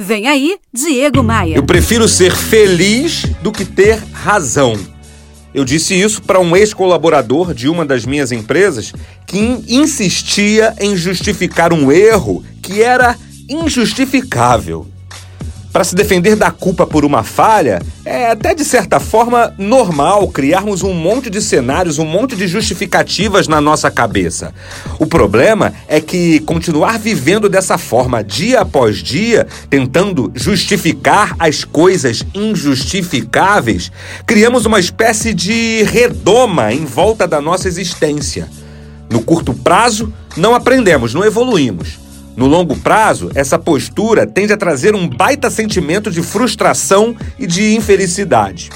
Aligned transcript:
Vem 0.00 0.28
aí, 0.28 0.56
Diego 0.72 1.24
Maia. 1.24 1.56
Eu 1.56 1.64
prefiro 1.64 2.06
ser 2.06 2.30
feliz 2.30 3.24
do 3.42 3.50
que 3.50 3.64
ter 3.64 3.98
razão. 4.12 4.78
Eu 5.52 5.64
disse 5.64 5.92
isso 5.92 6.22
para 6.22 6.38
um 6.38 6.56
ex-colaborador 6.56 7.52
de 7.52 7.68
uma 7.68 7.84
das 7.84 8.06
minhas 8.06 8.30
empresas 8.30 8.92
que 9.26 9.40
insistia 9.66 10.72
em 10.80 10.96
justificar 10.96 11.72
um 11.72 11.90
erro 11.90 12.44
que 12.62 12.80
era 12.80 13.16
injustificável. 13.48 14.86
Para 15.72 15.84
se 15.84 15.94
defender 15.94 16.34
da 16.34 16.50
culpa 16.50 16.86
por 16.86 17.04
uma 17.04 17.22
falha, 17.22 17.82
é 18.04 18.30
até 18.30 18.54
de 18.54 18.64
certa 18.64 18.98
forma 18.98 19.54
normal 19.58 20.26
criarmos 20.28 20.82
um 20.82 20.94
monte 20.94 21.28
de 21.28 21.42
cenários, 21.42 21.98
um 21.98 22.06
monte 22.06 22.34
de 22.34 22.48
justificativas 22.48 23.46
na 23.46 23.60
nossa 23.60 23.90
cabeça. 23.90 24.54
O 24.98 25.06
problema 25.06 25.74
é 25.86 26.00
que 26.00 26.40
continuar 26.40 26.98
vivendo 26.98 27.48
dessa 27.48 27.76
forma 27.76 28.24
dia 28.24 28.60
após 28.60 28.98
dia, 28.98 29.46
tentando 29.68 30.32
justificar 30.34 31.36
as 31.38 31.64
coisas 31.64 32.24
injustificáveis, 32.34 33.92
criamos 34.26 34.64
uma 34.64 34.80
espécie 34.80 35.34
de 35.34 35.82
redoma 35.82 36.72
em 36.72 36.86
volta 36.86 37.26
da 37.26 37.42
nossa 37.42 37.68
existência. 37.68 38.48
No 39.10 39.20
curto 39.20 39.52
prazo, 39.52 40.12
não 40.36 40.54
aprendemos, 40.54 41.12
não 41.12 41.24
evoluímos. 41.24 42.07
No 42.38 42.46
longo 42.46 42.76
prazo, 42.76 43.32
essa 43.34 43.58
postura 43.58 44.24
tende 44.24 44.52
a 44.52 44.56
trazer 44.56 44.94
um 44.94 45.08
baita 45.08 45.50
sentimento 45.50 46.08
de 46.08 46.22
frustração 46.22 47.16
e 47.36 47.48
de 47.48 47.74
infelicidade. 47.74 48.70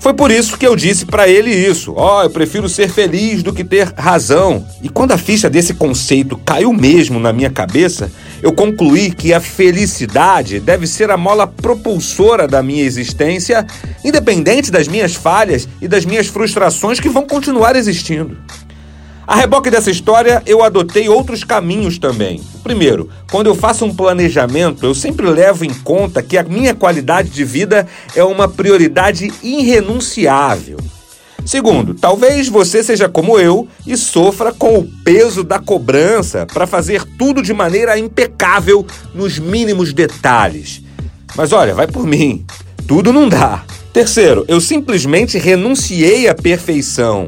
Foi 0.00 0.14
por 0.14 0.30
isso 0.30 0.56
que 0.56 0.66
eu 0.66 0.74
disse 0.74 1.04
para 1.04 1.28
ele 1.28 1.50
isso. 1.50 1.92
Ó, 1.94 2.20
oh, 2.20 2.22
eu 2.22 2.30
prefiro 2.30 2.70
ser 2.70 2.88
feliz 2.88 3.42
do 3.42 3.52
que 3.52 3.62
ter 3.62 3.92
razão. 3.98 4.66
E 4.82 4.88
quando 4.88 5.12
a 5.12 5.18
ficha 5.18 5.50
desse 5.50 5.74
conceito 5.74 6.38
caiu 6.38 6.72
mesmo 6.72 7.20
na 7.20 7.34
minha 7.34 7.50
cabeça, 7.50 8.10
eu 8.42 8.54
concluí 8.54 9.10
que 9.10 9.34
a 9.34 9.40
felicidade 9.40 10.58
deve 10.58 10.86
ser 10.86 11.10
a 11.10 11.18
mola 11.18 11.46
propulsora 11.46 12.48
da 12.48 12.62
minha 12.62 12.82
existência, 12.82 13.66
independente 14.02 14.70
das 14.70 14.88
minhas 14.88 15.14
falhas 15.14 15.68
e 15.82 15.86
das 15.86 16.06
minhas 16.06 16.28
frustrações 16.28 16.98
que 16.98 17.10
vão 17.10 17.26
continuar 17.26 17.76
existindo. 17.76 18.38
A 19.26 19.34
reboque 19.34 19.70
dessa 19.70 19.90
história, 19.90 20.40
eu 20.46 20.62
adotei 20.62 21.08
outros 21.08 21.42
caminhos 21.42 21.98
também. 21.98 22.40
Primeiro, 22.62 23.10
quando 23.28 23.48
eu 23.48 23.56
faço 23.56 23.84
um 23.84 23.92
planejamento, 23.92 24.86
eu 24.86 24.94
sempre 24.94 25.26
levo 25.26 25.64
em 25.64 25.74
conta 25.74 26.22
que 26.22 26.38
a 26.38 26.44
minha 26.44 26.76
qualidade 26.76 27.30
de 27.30 27.44
vida 27.44 27.88
é 28.14 28.22
uma 28.22 28.46
prioridade 28.48 29.32
irrenunciável. 29.42 30.78
Segundo, 31.44 31.92
talvez 31.92 32.48
você 32.48 32.84
seja 32.84 33.08
como 33.08 33.36
eu 33.36 33.66
e 33.84 33.96
sofra 33.96 34.52
com 34.52 34.78
o 34.78 34.88
peso 35.04 35.42
da 35.42 35.58
cobrança 35.58 36.46
para 36.46 36.66
fazer 36.66 37.02
tudo 37.18 37.42
de 37.42 37.52
maneira 37.52 37.98
impecável 37.98 38.86
nos 39.12 39.40
mínimos 39.40 39.92
detalhes. 39.92 40.82
Mas 41.36 41.52
olha, 41.52 41.74
vai 41.74 41.88
por 41.88 42.06
mim, 42.06 42.44
tudo 42.86 43.12
não 43.12 43.28
dá. 43.28 43.64
Terceiro, 43.92 44.44
eu 44.46 44.60
simplesmente 44.60 45.36
renunciei 45.36 46.28
à 46.28 46.34
perfeição. 46.34 47.26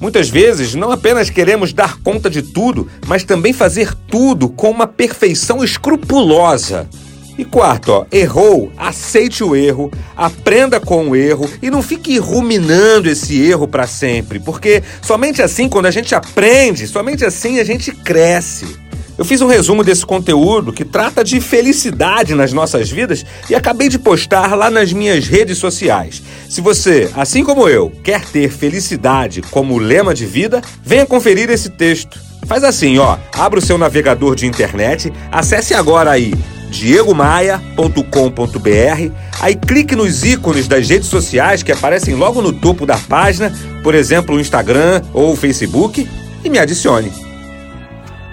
Muitas 0.00 0.30
vezes 0.30 0.74
não 0.74 0.90
apenas 0.90 1.28
queremos 1.28 1.72
dar 1.74 1.98
conta 1.98 2.30
de 2.30 2.40
tudo, 2.40 2.88
mas 3.06 3.22
também 3.22 3.52
fazer 3.52 3.94
tudo 4.08 4.48
com 4.48 4.70
uma 4.70 4.86
perfeição 4.86 5.62
escrupulosa. 5.62 6.88
E 7.36 7.44
quarto, 7.44 7.92
ó, 7.92 8.06
errou, 8.10 8.72
aceite 8.76 9.44
o 9.44 9.54
erro, 9.54 9.90
aprenda 10.16 10.80
com 10.80 11.08
o 11.08 11.16
erro 11.16 11.48
e 11.62 11.70
não 11.70 11.82
fique 11.82 12.18
ruminando 12.18 13.08
esse 13.08 13.40
erro 13.40 13.68
para 13.68 13.86
sempre, 13.86 14.38
porque 14.40 14.82
somente 15.00 15.40
assim, 15.40 15.68
quando 15.68 15.86
a 15.86 15.90
gente 15.90 16.14
aprende, 16.14 16.86
somente 16.86 17.24
assim 17.24 17.58
a 17.58 17.64
gente 17.64 17.92
cresce. 17.92 18.89
Eu 19.20 19.24
fiz 19.26 19.42
um 19.42 19.46
resumo 19.46 19.84
desse 19.84 20.06
conteúdo 20.06 20.72
que 20.72 20.82
trata 20.82 21.22
de 21.22 21.42
felicidade 21.42 22.34
nas 22.34 22.54
nossas 22.54 22.90
vidas 22.90 23.22
e 23.50 23.54
acabei 23.54 23.86
de 23.86 23.98
postar 23.98 24.56
lá 24.56 24.70
nas 24.70 24.94
minhas 24.94 25.28
redes 25.28 25.58
sociais. 25.58 26.22
Se 26.48 26.62
você, 26.62 27.10
assim 27.14 27.44
como 27.44 27.68
eu, 27.68 27.92
quer 28.02 28.24
ter 28.24 28.50
felicidade 28.50 29.42
como 29.42 29.76
lema 29.76 30.14
de 30.14 30.24
vida, 30.24 30.62
venha 30.82 31.04
conferir 31.04 31.50
esse 31.50 31.68
texto. 31.68 32.18
Faz 32.46 32.64
assim, 32.64 32.96
ó, 32.96 33.18
abra 33.34 33.58
o 33.58 33.62
seu 33.62 33.76
navegador 33.76 34.34
de 34.34 34.46
internet, 34.46 35.12
acesse 35.30 35.74
agora 35.74 36.12
aí 36.12 36.32
diegomaia.com.br, 36.70 39.12
aí 39.38 39.54
clique 39.54 39.94
nos 39.94 40.24
ícones 40.24 40.66
das 40.66 40.88
redes 40.88 41.10
sociais 41.10 41.62
que 41.62 41.72
aparecem 41.72 42.14
logo 42.14 42.40
no 42.40 42.54
topo 42.54 42.86
da 42.86 42.96
página, 42.96 43.52
por 43.82 43.94
exemplo, 43.94 44.36
o 44.36 44.40
Instagram 44.40 45.02
ou 45.12 45.34
o 45.34 45.36
Facebook, 45.36 46.08
e 46.42 46.48
me 46.48 46.58
adicione. 46.58 47.12